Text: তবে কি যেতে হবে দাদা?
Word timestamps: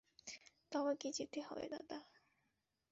তবে 0.71 0.93
কি 0.95 1.09
যেতে 1.17 1.39
হবে 1.41 1.65
দাদা? 1.71 1.99